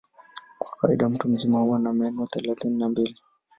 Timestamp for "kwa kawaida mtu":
0.59-1.29